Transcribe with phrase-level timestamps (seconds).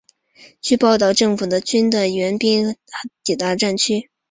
[0.61, 4.09] 据报道政府军的援兵和坦克通过哈塞克市抵达了战区。